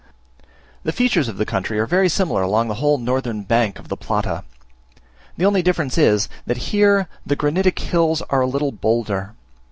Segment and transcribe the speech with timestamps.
[0.81, 3.95] The features of the country are very similar along the whole northern bank of the
[3.95, 4.43] Plata.
[5.37, 9.35] The only difference is, that here the granitic hills are a little bolder.